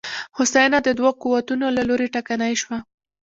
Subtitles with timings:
[0.37, 2.77] هوساینه د دوو قوتونو له لوري ټکنۍ شوه.